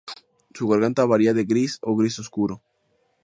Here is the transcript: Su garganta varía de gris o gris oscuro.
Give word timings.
Su 0.55 0.67
garganta 0.67 1.05
varía 1.05 1.35
de 1.35 1.43
gris 1.45 1.77
o 1.83 1.95
gris 1.95 2.17
oscuro. 2.17 2.63